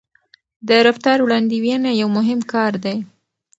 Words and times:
د 0.67 0.69
رفتار 0.87 1.17
وړاندوينه 1.21 1.89
یو 2.01 2.09
مهم 2.17 2.39
کار 2.53 2.73
دی. 2.83 2.97